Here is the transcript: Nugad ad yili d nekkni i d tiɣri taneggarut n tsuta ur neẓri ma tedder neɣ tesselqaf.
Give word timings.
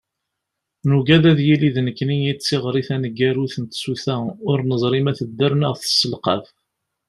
Nugad 0.87 1.23
ad 1.31 1.39
yili 1.47 1.69
d 1.75 1.77
nekkni 1.85 2.17
i 2.31 2.33
d 2.37 2.39
tiɣri 2.39 2.81
taneggarut 2.87 3.55
n 3.59 3.65
tsuta 3.65 4.15
ur 4.49 4.59
neẓri 4.67 5.01
ma 5.03 5.13
tedder 5.17 5.51
neɣ 5.55 5.73
tesselqaf. 5.75 6.45